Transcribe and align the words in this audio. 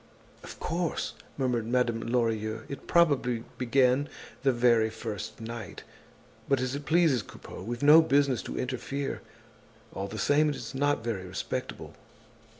"Of 0.43 0.59
course!" 0.59 1.13
murmured 1.37 1.67
Madame 1.67 2.01
Lorilleux, 2.01 2.63
"it 2.67 2.87
probably 2.87 3.43
began 3.59 4.09
the 4.41 4.51
very 4.51 4.89
first 4.89 5.39
night. 5.39 5.83
But 6.49 6.59
as 6.59 6.73
it 6.73 6.87
pleases 6.87 7.21
Coupeau, 7.21 7.61
we've 7.61 7.83
no 7.83 8.01
business 8.01 8.41
to 8.49 8.57
interfere. 8.57 9.21
All 9.93 10.07
the 10.07 10.17
same, 10.17 10.49
it's 10.49 10.73
not 10.73 11.03
very 11.03 11.27
respectable." 11.27 11.93